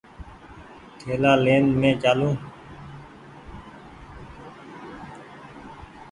[0.99, 2.33] ٿيلآ لين مينٚ چآلون